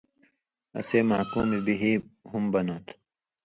اَسے 0.79 0.99
محکوم 1.09 1.49
بہِ 1.65 1.91
ہُم 2.29 2.43
بَناں 2.51 2.81
تھو۔ 2.85 2.93